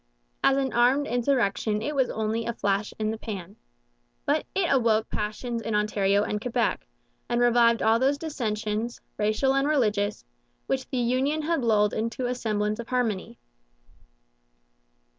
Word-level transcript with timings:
As 0.43 0.57
an 0.57 0.73
armed 0.73 1.05
insurrection 1.05 1.83
it 1.83 1.93
was 1.95 2.09
only 2.09 2.43
a 2.47 2.53
flash 2.53 2.91
in 2.97 3.11
the 3.11 3.19
pan. 3.19 3.55
But 4.25 4.47
it 4.55 4.67
awoke 4.73 5.11
passions 5.11 5.61
in 5.61 5.75
Ontario 5.75 6.23
and 6.23 6.41
Quebec, 6.41 6.87
and 7.29 7.39
revived 7.39 7.83
all 7.83 7.99
those 7.99 8.17
dissensions, 8.17 8.99
racial 9.19 9.53
and 9.53 9.67
religious, 9.67 10.25
which 10.65 10.89
the 10.89 10.97
union 10.97 11.43
had 11.43 11.63
lulled 11.63 11.93
into 11.93 12.25
a 12.25 12.33
semblance 12.33 12.79
of 12.79 12.87
harmony. 12.89 13.37